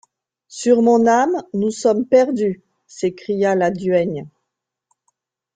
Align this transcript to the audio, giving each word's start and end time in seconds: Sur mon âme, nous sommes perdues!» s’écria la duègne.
Sur 0.47 0.81
mon 0.81 1.05
âme, 1.05 1.43
nous 1.53 1.69
sommes 1.69 2.07
perdues!» 2.07 2.63
s’écria 2.87 3.53
la 3.53 3.69
duègne. 3.69 4.25